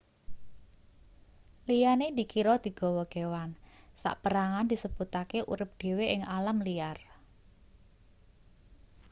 [1.67, 3.51] liyane dikira digawa kewan
[4.01, 6.97] saperangan disebutake urip dhewe ing alam liar